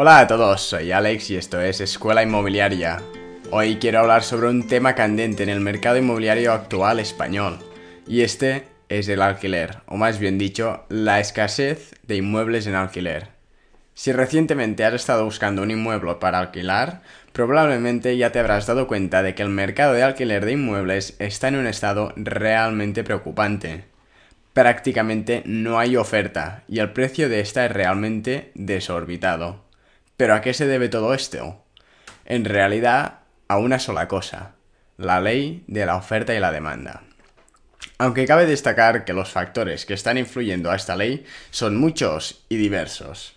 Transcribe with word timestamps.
Hola 0.00 0.20
a 0.20 0.26
todos, 0.28 0.62
soy 0.62 0.92
Alex 0.92 1.28
y 1.30 1.36
esto 1.36 1.60
es 1.60 1.80
Escuela 1.80 2.22
Inmobiliaria. 2.22 3.02
Hoy 3.50 3.78
quiero 3.80 3.98
hablar 3.98 4.22
sobre 4.22 4.46
un 4.46 4.68
tema 4.68 4.94
candente 4.94 5.42
en 5.42 5.48
el 5.48 5.58
mercado 5.58 5.96
inmobiliario 5.96 6.52
actual 6.52 7.00
español, 7.00 7.58
y 8.06 8.20
este 8.20 8.68
es 8.88 9.08
el 9.08 9.20
alquiler, 9.20 9.78
o 9.86 9.96
más 9.96 10.20
bien 10.20 10.38
dicho, 10.38 10.84
la 10.88 11.18
escasez 11.18 11.96
de 12.04 12.14
inmuebles 12.14 12.68
en 12.68 12.76
alquiler. 12.76 13.30
Si 13.94 14.12
recientemente 14.12 14.84
has 14.84 14.94
estado 14.94 15.24
buscando 15.24 15.62
un 15.62 15.72
inmueble 15.72 16.14
para 16.20 16.38
alquilar, 16.38 17.02
probablemente 17.32 18.16
ya 18.16 18.30
te 18.30 18.38
habrás 18.38 18.68
dado 18.68 18.86
cuenta 18.86 19.24
de 19.24 19.34
que 19.34 19.42
el 19.42 19.48
mercado 19.48 19.94
de 19.94 20.04
alquiler 20.04 20.44
de 20.44 20.52
inmuebles 20.52 21.16
está 21.18 21.48
en 21.48 21.56
un 21.56 21.66
estado 21.66 22.12
realmente 22.14 23.02
preocupante. 23.02 23.86
Prácticamente 24.52 25.42
no 25.44 25.80
hay 25.80 25.96
oferta 25.96 26.62
y 26.68 26.78
el 26.78 26.92
precio 26.92 27.28
de 27.28 27.40
esta 27.40 27.66
es 27.66 27.72
realmente 27.72 28.52
desorbitado. 28.54 29.66
¿Pero 30.18 30.34
a 30.34 30.40
qué 30.40 30.52
se 30.52 30.66
debe 30.66 30.88
todo 30.88 31.14
esto? 31.14 31.64
En 32.24 32.44
realidad, 32.44 33.20
a 33.46 33.58
una 33.58 33.78
sola 33.78 34.08
cosa, 34.08 34.56
la 34.96 35.20
ley 35.20 35.62
de 35.68 35.86
la 35.86 35.94
oferta 35.94 36.34
y 36.34 36.40
la 36.40 36.50
demanda. 36.50 37.04
Aunque 37.98 38.26
cabe 38.26 38.44
destacar 38.44 39.04
que 39.04 39.12
los 39.12 39.30
factores 39.30 39.86
que 39.86 39.94
están 39.94 40.18
influyendo 40.18 40.72
a 40.72 40.74
esta 40.74 40.96
ley 40.96 41.24
son 41.50 41.76
muchos 41.76 42.44
y 42.48 42.56
diversos. 42.56 43.36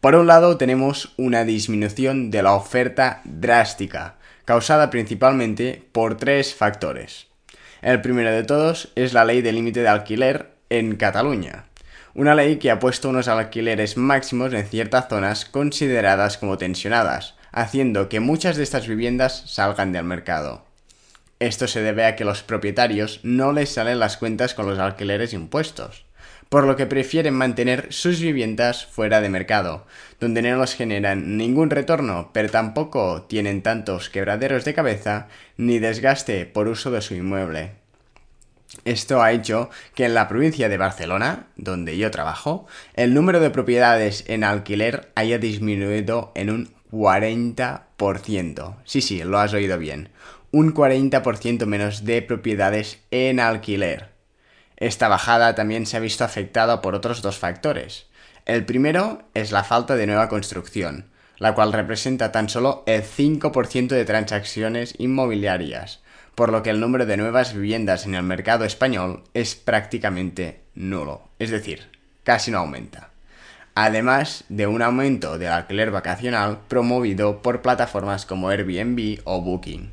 Por 0.00 0.14
un 0.14 0.28
lado 0.28 0.56
tenemos 0.56 1.14
una 1.16 1.44
disminución 1.44 2.30
de 2.30 2.44
la 2.44 2.54
oferta 2.54 3.22
drástica, 3.24 4.14
causada 4.44 4.88
principalmente 4.88 5.82
por 5.90 6.16
tres 6.16 6.54
factores. 6.54 7.26
El 7.82 8.02
primero 8.02 8.30
de 8.30 8.44
todos 8.44 8.92
es 8.94 9.14
la 9.14 9.24
ley 9.24 9.42
de 9.42 9.50
límite 9.50 9.80
de 9.80 9.88
alquiler 9.88 10.52
en 10.68 10.94
Cataluña, 10.94 11.69
una 12.14 12.34
ley 12.34 12.56
que 12.56 12.70
ha 12.70 12.78
puesto 12.78 13.08
unos 13.08 13.28
alquileres 13.28 13.96
máximos 13.96 14.52
en 14.52 14.66
ciertas 14.66 15.08
zonas 15.08 15.44
consideradas 15.44 16.38
como 16.38 16.58
tensionadas, 16.58 17.34
haciendo 17.52 18.08
que 18.08 18.20
muchas 18.20 18.56
de 18.56 18.62
estas 18.62 18.86
viviendas 18.86 19.42
salgan 19.46 19.92
del 19.92 20.04
mercado. 20.04 20.64
Esto 21.38 21.66
se 21.66 21.82
debe 21.82 22.04
a 22.04 22.16
que 22.16 22.24
los 22.24 22.42
propietarios 22.42 23.20
no 23.22 23.52
les 23.52 23.70
salen 23.70 23.98
las 23.98 24.16
cuentas 24.16 24.54
con 24.54 24.68
los 24.68 24.78
alquileres 24.78 25.32
impuestos 25.32 26.04
por 26.50 26.66
lo 26.66 26.74
que 26.74 26.86
prefieren 26.86 27.32
mantener 27.32 27.86
sus 27.90 28.20
viviendas 28.20 28.84
fuera 28.84 29.20
de 29.20 29.28
mercado, 29.28 29.86
donde 30.18 30.42
no 30.42 30.60
les 30.60 30.74
generan 30.74 31.36
ningún 31.36 31.70
retorno, 31.70 32.30
pero 32.34 32.50
tampoco 32.50 33.22
tienen 33.22 33.62
tantos 33.62 34.10
quebraderos 34.10 34.64
de 34.64 34.74
cabeza 34.74 35.28
ni 35.56 35.78
desgaste 35.78 36.46
por 36.46 36.66
uso 36.66 36.90
de 36.90 37.02
su 37.02 37.14
inmueble. 37.14 37.79
Esto 38.84 39.22
ha 39.22 39.32
hecho 39.32 39.68
que 39.94 40.04
en 40.04 40.14
la 40.14 40.28
provincia 40.28 40.68
de 40.68 40.78
Barcelona, 40.78 41.48
donde 41.56 41.98
yo 41.98 42.10
trabajo, 42.10 42.66
el 42.94 43.14
número 43.14 43.40
de 43.40 43.50
propiedades 43.50 44.24
en 44.28 44.44
alquiler 44.44 45.10
haya 45.16 45.38
disminuido 45.38 46.32
en 46.34 46.50
un 46.50 46.74
40%. 46.92 48.76
Sí, 48.84 49.00
sí, 49.00 49.22
lo 49.22 49.38
has 49.38 49.52
oído 49.52 49.78
bien. 49.78 50.10
Un 50.52 50.74
40% 50.74 51.66
menos 51.66 52.04
de 52.04 52.22
propiedades 52.22 53.00
en 53.10 53.40
alquiler. 53.40 54.10
Esta 54.76 55.08
bajada 55.08 55.54
también 55.54 55.86
se 55.86 55.96
ha 55.96 56.00
visto 56.00 56.24
afectada 56.24 56.80
por 56.80 56.94
otros 56.94 57.22
dos 57.22 57.38
factores. 57.38 58.06
El 58.46 58.64
primero 58.64 59.22
es 59.34 59.52
la 59.52 59.62
falta 59.62 59.94
de 59.94 60.06
nueva 60.06 60.28
construcción, 60.28 61.10
la 61.38 61.54
cual 61.54 61.72
representa 61.72 62.32
tan 62.32 62.48
solo 62.48 62.82
el 62.86 63.02
5% 63.02 63.88
de 63.88 64.04
transacciones 64.04 64.94
inmobiliarias, 64.98 66.00
por 66.34 66.52
lo 66.52 66.62
que 66.62 66.70
el 66.70 66.80
número 66.80 67.06
de 67.06 67.16
nuevas 67.16 67.54
viviendas 67.54 68.06
en 68.06 68.14
el 68.14 68.22
mercado 68.22 68.64
español 68.64 69.24
es 69.34 69.54
prácticamente 69.54 70.60
nulo, 70.74 71.28
es 71.38 71.50
decir, 71.50 71.88
casi 72.24 72.50
no 72.50 72.58
aumenta. 72.58 73.10
Además 73.74 74.44
de 74.48 74.66
un 74.66 74.82
aumento 74.82 75.38
del 75.38 75.52
alquiler 75.52 75.90
vacacional 75.90 76.58
promovido 76.68 77.40
por 77.40 77.62
plataformas 77.62 78.26
como 78.26 78.48
Airbnb 78.48 79.20
o 79.24 79.40
Booking. 79.40 79.92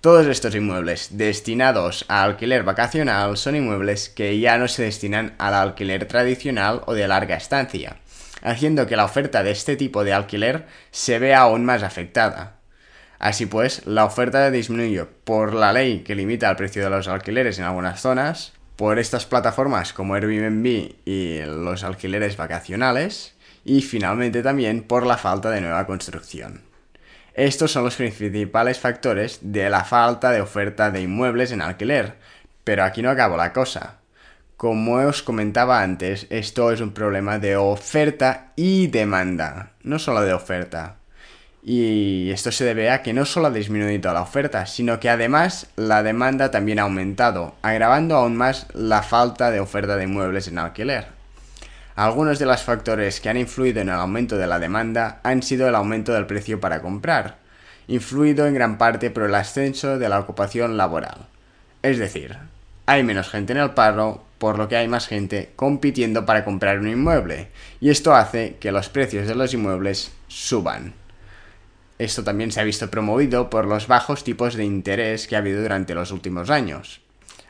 Todos 0.00 0.26
estos 0.26 0.54
inmuebles 0.54 1.16
destinados 1.16 2.04
a 2.08 2.22
alquiler 2.22 2.62
vacacional 2.62 3.36
son 3.36 3.56
inmuebles 3.56 4.08
que 4.08 4.38
ya 4.38 4.58
no 4.58 4.68
se 4.68 4.84
destinan 4.84 5.34
al 5.38 5.54
alquiler 5.54 6.06
tradicional 6.06 6.82
o 6.86 6.94
de 6.94 7.08
larga 7.08 7.36
estancia, 7.36 7.96
haciendo 8.42 8.86
que 8.86 8.96
la 8.96 9.04
oferta 9.04 9.42
de 9.42 9.50
este 9.50 9.74
tipo 9.76 10.04
de 10.04 10.12
alquiler 10.12 10.66
se 10.90 11.18
vea 11.18 11.40
aún 11.40 11.64
más 11.64 11.82
afectada. 11.82 12.56
Así 13.18 13.46
pues, 13.46 13.86
la 13.86 14.04
oferta 14.04 14.50
disminuye 14.50 15.04
por 15.04 15.54
la 15.54 15.72
ley 15.72 16.00
que 16.00 16.14
limita 16.14 16.50
el 16.50 16.56
precio 16.56 16.84
de 16.84 16.90
los 16.90 17.08
alquileres 17.08 17.58
en 17.58 17.64
algunas 17.64 18.00
zonas, 18.00 18.52
por 18.76 18.98
estas 18.98 19.24
plataformas 19.24 19.92
como 19.92 20.14
Airbnb 20.14 20.94
y 21.04 21.40
los 21.46 21.82
alquileres 21.82 22.36
vacacionales, 22.36 23.34
y 23.64 23.82
finalmente 23.82 24.42
también 24.42 24.82
por 24.82 25.06
la 25.06 25.16
falta 25.16 25.50
de 25.50 25.60
nueva 25.60 25.86
construcción. 25.86 26.62
Estos 27.36 27.72
son 27.72 27.84
los 27.84 27.96
principales 27.96 28.78
factores 28.78 29.40
de 29.42 29.68
la 29.68 29.84
falta 29.84 30.30
de 30.30 30.40
oferta 30.40 30.90
de 30.90 31.02
inmuebles 31.02 31.52
en 31.52 31.60
alquiler. 31.60 32.14
Pero 32.64 32.82
aquí 32.82 33.02
no 33.02 33.10
acabó 33.10 33.36
la 33.36 33.52
cosa. 33.52 33.98
Como 34.56 34.94
os 34.94 35.22
comentaba 35.22 35.82
antes, 35.82 36.26
esto 36.30 36.72
es 36.72 36.80
un 36.80 36.92
problema 36.92 37.38
de 37.38 37.56
oferta 37.56 38.52
y 38.56 38.86
demanda, 38.86 39.72
no 39.82 39.98
solo 39.98 40.22
de 40.22 40.32
oferta. 40.32 40.96
Y 41.68 42.30
esto 42.30 42.52
se 42.52 42.64
debe 42.64 42.90
a 42.92 43.02
que 43.02 43.12
no 43.12 43.24
solo 43.24 43.48
ha 43.48 43.50
disminuido 43.50 44.12
la 44.12 44.22
oferta, 44.22 44.66
sino 44.66 45.00
que 45.00 45.10
además 45.10 45.66
la 45.74 46.04
demanda 46.04 46.52
también 46.52 46.78
ha 46.78 46.82
aumentado, 46.82 47.56
agravando 47.60 48.14
aún 48.14 48.36
más 48.36 48.68
la 48.72 49.02
falta 49.02 49.50
de 49.50 49.58
oferta 49.58 49.96
de 49.96 50.04
inmuebles 50.04 50.46
en 50.46 50.60
alquiler. 50.60 51.08
Algunos 51.96 52.38
de 52.38 52.46
los 52.46 52.62
factores 52.62 53.20
que 53.20 53.30
han 53.30 53.36
influido 53.36 53.80
en 53.80 53.88
el 53.88 53.96
aumento 53.96 54.38
de 54.38 54.46
la 54.46 54.60
demanda 54.60 55.18
han 55.24 55.42
sido 55.42 55.68
el 55.68 55.74
aumento 55.74 56.12
del 56.12 56.26
precio 56.26 56.60
para 56.60 56.80
comprar, 56.82 57.38
influido 57.88 58.46
en 58.46 58.54
gran 58.54 58.78
parte 58.78 59.10
por 59.10 59.24
el 59.24 59.34
ascenso 59.34 59.98
de 59.98 60.08
la 60.08 60.20
ocupación 60.20 60.76
laboral. 60.76 61.26
Es 61.82 61.98
decir, 61.98 62.36
hay 62.86 63.02
menos 63.02 63.28
gente 63.28 63.54
en 63.54 63.58
el 63.58 63.70
paro, 63.70 64.24
por 64.38 64.56
lo 64.56 64.68
que 64.68 64.76
hay 64.76 64.86
más 64.86 65.08
gente 65.08 65.50
compitiendo 65.56 66.26
para 66.26 66.44
comprar 66.44 66.78
un 66.78 66.86
inmueble, 66.86 67.48
y 67.80 67.90
esto 67.90 68.14
hace 68.14 68.54
que 68.60 68.70
los 68.70 68.88
precios 68.88 69.26
de 69.26 69.34
los 69.34 69.52
inmuebles 69.52 70.12
suban. 70.28 70.94
Esto 71.98 72.24
también 72.24 72.52
se 72.52 72.60
ha 72.60 72.64
visto 72.64 72.90
promovido 72.90 73.48
por 73.48 73.66
los 73.66 73.86
bajos 73.86 74.22
tipos 74.22 74.54
de 74.54 74.64
interés 74.64 75.26
que 75.26 75.36
ha 75.36 75.38
habido 75.38 75.62
durante 75.62 75.94
los 75.94 76.10
últimos 76.12 76.50
años. 76.50 77.00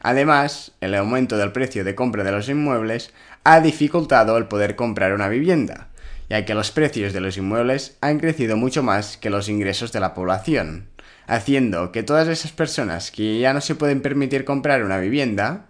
Además, 0.00 0.72
el 0.82 0.94
aumento 0.94 1.38
del 1.38 1.52
precio 1.52 1.82
de 1.82 1.94
compra 1.94 2.24
de 2.24 2.32
los 2.32 2.50
inmuebles 2.50 3.10
ha 3.42 3.60
dificultado 3.60 4.36
el 4.36 4.46
poder 4.46 4.76
comprar 4.76 5.14
una 5.14 5.28
vivienda, 5.28 5.88
ya 6.28 6.44
que 6.44 6.54
los 6.54 6.70
precios 6.70 7.14
de 7.14 7.22
los 7.22 7.38
inmuebles 7.38 7.96
han 8.02 8.18
crecido 8.18 8.58
mucho 8.58 8.82
más 8.82 9.16
que 9.16 9.30
los 9.30 9.48
ingresos 9.48 9.92
de 9.92 10.00
la 10.00 10.12
población, 10.12 10.88
haciendo 11.26 11.90
que 11.90 12.02
todas 12.02 12.28
esas 12.28 12.52
personas 12.52 13.10
que 13.10 13.38
ya 13.38 13.54
no 13.54 13.62
se 13.62 13.74
pueden 13.74 14.02
permitir 14.02 14.44
comprar 14.44 14.84
una 14.84 14.98
vivienda, 14.98 15.66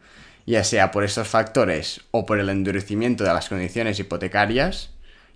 ya 0.47 0.65
sea 0.65 0.91
por 0.91 1.05
estos 1.05 1.29
factores 1.29 2.01
o 2.11 2.27
por 2.27 2.41
el 2.41 2.49
endurecimiento 2.49 3.23
de 3.23 3.33
las 3.33 3.49
condiciones 3.49 4.01
hipotecarias, 4.01 4.91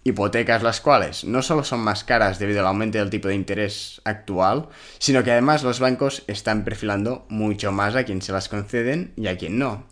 hipotecas 0.05 0.63
las 0.63 0.81
cuales 0.81 1.25
no 1.25 1.43
solo 1.43 1.65
son 1.65 1.81
más 1.81 2.05
caras 2.05 2.39
debido 2.39 2.61
al 2.61 2.67
aumento 2.67 2.99
del 2.99 3.11
tipo 3.11 3.29
de 3.29 3.35
interés 3.35 4.01
actual, 4.05 4.69
sino 4.99 5.23
que 5.23 5.33
además 5.33 5.63
los 5.63 5.81
bancos 5.81 6.23
están 6.27 6.65
perfilando 6.65 7.27
mucho 7.29 7.73
más 7.73 7.95
a 7.95 8.05
quien 8.05 8.23
se 8.23 8.33
las 8.33 8.49
conceden 8.49 9.13
y 9.17 9.27
a 9.29 9.37
quien 9.37 9.59
no. 9.59 9.85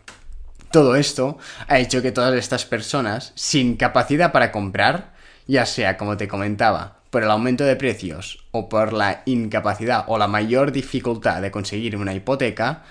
Todo 0.70 0.96
esto 0.96 1.38
ha 1.68 1.78
hecho 1.78 2.02
que 2.02 2.12
todas 2.12 2.34
estas 2.34 2.64
personas 2.64 3.32
sin 3.34 3.76
capacidad 3.76 4.32
para 4.32 4.52
comprar, 4.52 5.14
ya 5.46 5.64
sea 5.64 5.96
como 5.96 6.16
te 6.16 6.28
comentaba, 6.28 6.96
por 7.10 7.22
el 7.22 7.30
aumento 7.30 7.64
de 7.64 7.76
precios 7.76 8.44
o 8.50 8.68
por 8.68 8.92
la 8.92 9.22
incapacidad 9.26 10.04
o 10.08 10.18
la 10.18 10.26
mayor 10.26 10.72
dificultad 10.72 11.40
de 11.40 11.50
conseguir 11.50 11.96
una 11.96 12.14
hipoteca, 12.14 12.82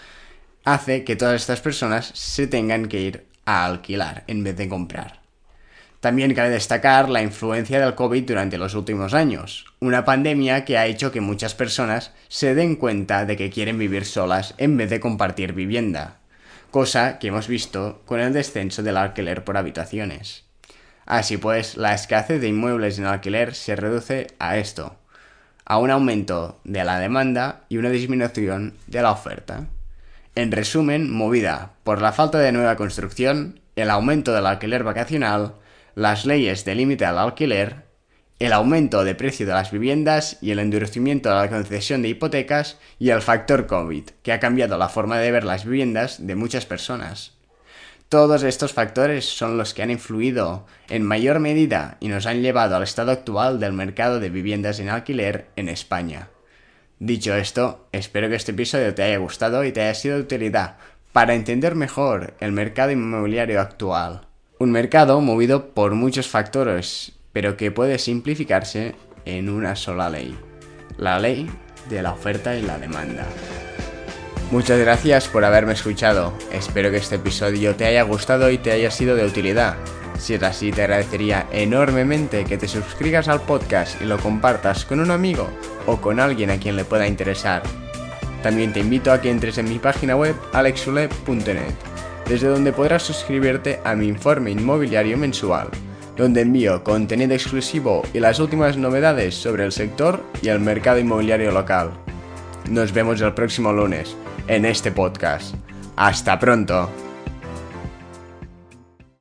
hace 0.63 1.03
que 1.03 1.15
todas 1.15 1.41
estas 1.41 1.61
personas 1.61 2.11
se 2.13 2.47
tengan 2.47 2.87
que 2.87 3.01
ir 3.01 3.27
a 3.45 3.65
alquilar 3.65 4.23
en 4.27 4.43
vez 4.43 4.57
de 4.57 4.67
comprar. 4.67 5.24
También 6.05 6.35
cabe 6.35 6.51
destacar 6.51 7.09
la 7.09 7.23
influencia 7.23 7.79
del 7.79 7.95
COVID 7.95 8.27
durante 8.27 8.59
los 8.59 8.75
últimos 8.75 9.15
años, 9.15 9.65
una 9.79 10.05
pandemia 10.05 10.63
que 10.63 10.77
ha 10.77 10.85
hecho 10.85 11.11
que 11.11 11.19
muchas 11.19 11.55
personas 11.55 12.11
se 12.27 12.53
den 12.53 12.75
cuenta 12.75 13.25
de 13.25 13.35
que 13.35 13.49
quieren 13.49 13.79
vivir 13.79 14.05
solas 14.05 14.53
en 14.59 14.77
vez 14.77 14.91
de 14.91 14.99
compartir 14.99 15.53
vivienda, 15.53 16.17
cosa 16.69 17.17
que 17.17 17.29
hemos 17.29 17.47
visto 17.47 18.03
con 18.05 18.19
el 18.19 18.33
descenso 18.33 18.83
del 18.83 18.97
alquiler 18.97 19.43
por 19.43 19.57
habitaciones. 19.57 20.43
Así 21.07 21.37
pues, 21.37 21.75
la 21.75 21.95
escasez 21.95 22.39
de 22.39 22.49
inmuebles 22.49 22.99
en 22.99 23.05
alquiler 23.05 23.55
se 23.55 23.75
reduce 23.75 24.27
a 24.37 24.57
esto, 24.57 24.97
a 25.65 25.79
un 25.79 25.89
aumento 25.89 26.59
de 26.65 26.83
la 26.83 26.99
demanda 26.99 27.61
y 27.67 27.77
una 27.77 27.89
disminución 27.89 28.75
de 28.85 29.01
la 29.01 29.09
oferta. 29.09 29.65
En 30.35 30.51
resumen, 30.51 31.11
movida 31.11 31.71
por 31.83 31.99
la 31.99 32.11
falta 32.11 32.37
de 32.37 32.51
nueva 32.51 32.75
construcción, 32.75 33.59
el 33.75 33.89
aumento 33.89 34.35
del 34.35 34.45
alquiler 34.45 34.83
vacacional, 34.83 35.55
las 35.95 36.25
leyes 36.25 36.65
de 36.65 36.75
límite 36.75 37.05
al 37.05 37.17
alquiler, 37.17 37.85
el 38.37 38.51
aumento 38.51 39.05
de 39.05 39.15
precio 39.15 39.45
de 39.45 39.53
las 39.53 39.71
viviendas 39.71 40.37
y 40.41 40.51
el 40.51 40.59
endurecimiento 40.59 41.29
de 41.29 41.35
la 41.35 41.49
concesión 41.49 42.01
de 42.01 42.09
hipotecas 42.09 42.77
y 42.99 43.11
el 43.11 43.21
factor 43.21 43.65
COVID, 43.65 44.03
que 44.21 44.33
ha 44.33 44.41
cambiado 44.41 44.77
la 44.77 44.89
forma 44.89 45.17
de 45.19 45.31
ver 45.31 45.45
las 45.45 45.63
viviendas 45.63 46.27
de 46.27 46.35
muchas 46.35 46.65
personas. 46.65 47.31
Todos 48.09 48.43
estos 48.43 48.73
factores 48.73 49.25
son 49.25 49.57
los 49.57 49.73
que 49.73 49.83
han 49.83 49.89
influido 49.89 50.65
en 50.89 51.03
mayor 51.03 51.39
medida 51.39 51.95
y 52.01 52.09
nos 52.09 52.25
han 52.25 52.41
llevado 52.41 52.75
al 52.75 52.83
estado 52.83 53.11
actual 53.11 53.61
del 53.61 53.71
mercado 53.71 54.19
de 54.19 54.29
viviendas 54.29 54.79
en 54.79 54.89
alquiler 54.89 55.47
en 55.55 55.69
España. 55.69 56.27
Dicho 56.99 57.33
esto, 57.35 57.87
espero 57.93 58.27
que 58.27 58.35
este 58.35 58.51
episodio 58.51 58.93
te 58.93 59.03
haya 59.03 59.17
gustado 59.17 59.63
y 59.63 59.71
te 59.71 59.81
haya 59.81 59.93
sido 59.95 60.15
de 60.15 60.23
utilidad 60.23 60.75
para 61.13 61.35
entender 61.35 61.73
mejor 61.73 62.35
el 62.41 62.51
mercado 62.51 62.91
inmobiliario 62.91 63.61
actual. 63.61 64.24
Un 64.57 64.71
mercado 64.71 65.19
movido 65.19 65.69
por 65.73 65.95
muchos 65.95 66.29
factores, 66.29 67.11
pero 67.33 67.57
que 67.57 67.71
puede 67.71 67.99
simplificarse 67.99 68.95
en 69.25 69.49
una 69.49 69.75
sola 69.75 70.09
ley. 70.09 70.37
La 70.97 71.19
ley 71.19 71.49
de 71.89 72.01
la 72.01 72.13
oferta 72.13 72.55
y 72.55 72.61
la 72.61 72.77
demanda. 72.79 73.25
Muchas 74.51 74.79
gracias 74.79 75.27
por 75.27 75.43
haberme 75.43 75.73
escuchado. 75.73 76.33
Espero 76.53 76.89
que 76.89 76.97
este 76.97 77.15
episodio 77.15 77.75
te 77.75 77.85
haya 77.85 78.03
gustado 78.03 78.49
y 78.49 78.57
te 78.57 78.71
haya 78.71 78.91
sido 78.91 79.15
de 79.15 79.25
utilidad. 79.25 79.75
Si 80.17 80.35
es 80.35 80.43
así, 80.43 80.71
te 80.71 80.83
agradecería 80.83 81.47
enormemente 81.51 82.45
que 82.45 82.57
te 82.57 82.69
suscribas 82.69 83.27
al 83.27 83.41
podcast 83.41 84.01
y 84.01 84.05
lo 84.05 84.17
compartas 84.19 84.85
con 84.85 85.01
un 85.01 85.11
amigo 85.11 85.49
o 85.85 85.99
con 85.99 86.21
alguien 86.21 86.49
a 86.51 86.57
quien 86.57 86.77
le 86.77 86.85
pueda 86.85 87.07
interesar. 87.07 87.63
También 88.41 88.71
te 88.71 88.79
invito 88.79 89.11
a 89.11 89.19
que 89.19 89.31
entres 89.31 89.57
en 89.57 89.67
mi 89.67 89.79
página 89.79 90.15
web 90.15 90.35
alexule.net, 90.53 91.73
desde 92.27 92.47
donde 92.47 92.73
podrás 92.73 93.03
suscribirte 93.03 93.79
a 93.83 93.95
mi 93.95 94.07
informe 94.07 94.51
inmobiliario 94.51 95.17
mensual, 95.17 95.69
donde 96.17 96.41
envío 96.41 96.83
contenido 96.83 97.33
exclusivo 97.33 98.03
y 98.13 98.19
las 98.19 98.39
últimas 98.39 98.77
novedades 98.77 99.35
sobre 99.35 99.65
el 99.65 99.71
sector 99.71 100.23
y 100.41 100.49
el 100.49 100.59
mercado 100.59 100.99
inmobiliario 100.99 101.51
local. 101.51 101.91
Nos 102.69 102.91
vemos 102.93 103.21
el 103.21 103.33
próximo 103.33 103.71
lunes 103.71 104.15
en 104.47 104.65
este 104.65 104.91
podcast. 104.91 105.55
Hasta 105.95 106.39
pronto. 106.39 107.04